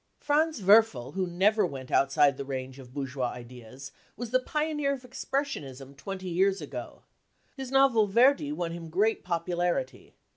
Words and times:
Franz 0.17 0.61
Werfel, 0.63 1.11
who 1.13 1.27
never 1.27 1.63
went 1.63 1.91
outside 1.91 2.35
the 2.35 2.43
range 2.43 2.79
of 2.79 2.91
bourgeois 2.91 3.27
ideas, 3.33 3.91
was 4.17 4.31
the 4.31 4.39
pioneer 4.39 4.93
of 4.93 5.03
expressionism 5.03 5.95
twenty 5.95 6.27
years 6.29 6.59
ago. 6.59 7.03
His 7.55 7.69
novel 7.69 8.07
Verdi 8.07 8.51
won 8.51 8.71
him 8.71 8.89
great 8.89 9.23
popularity. 9.23 10.15